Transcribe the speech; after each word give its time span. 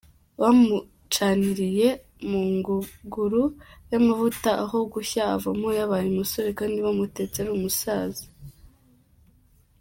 Bamucaniriye 0.39 1.89
mu 2.29 2.41
ngunguru 2.53 3.43
y’amavuta 3.91 4.49
aho 4.63 4.77
gushya 4.93 5.21
avamo 5.35 5.67
yabaye 5.79 6.05
umusore 6.09 6.49
kandi 6.59 6.77
bamutetse 6.85 7.35
ari 7.41 7.51
umusaza. 7.57 8.25